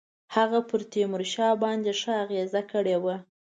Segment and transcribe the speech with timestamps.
[0.35, 3.15] هغه پر تیمورشاه باندي ښه اغېزه کړې وه.